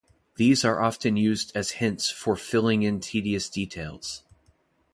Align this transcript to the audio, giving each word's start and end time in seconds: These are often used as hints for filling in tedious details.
These 0.37 0.65
are 0.65 0.81
often 0.81 1.15
used 1.15 1.51
as 1.55 1.73
hints 1.77 2.09
for 2.09 2.35
filling 2.35 2.81
in 2.81 3.01
tedious 3.01 3.47
details. 3.49 4.23